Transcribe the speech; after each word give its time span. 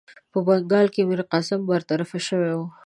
په 0.31 0.37
بنګال 0.47 0.87
کې 0.93 1.01
میرقاسم 1.09 1.59
برطرف 1.69 2.09
شوی 2.27 2.51
وو. 2.57 2.65